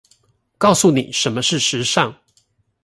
[0.57, 2.15] 告訴妳什麼是時尚